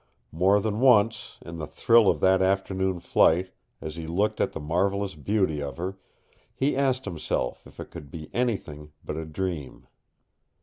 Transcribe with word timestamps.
More 0.31 0.59
than 0.59 0.79
once, 0.79 1.37
in 1.43 1.57
the 1.57 1.67
thrill 1.67 2.09
of 2.09 2.21
that 2.21 2.41
afternoon 2.41 2.99
flight, 3.01 3.51
as 3.81 3.97
he 3.97 4.07
looked 4.07 4.41
at 4.41 4.51
the 4.51 4.59
marvelous 4.59 5.13
beauty 5.13 5.61
of 5.61 5.77
her, 5.77 5.99
he 6.55 6.75
asked 6.75 7.05
himself 7.05 7.67
if 7.67 7.79
it 7.79 7.91
could 7.91 8.09
be 8.09 8.27
anything 8.33 8.93
but 9.05 9.15
a 9.15 9.25
dream. 9.25 9.85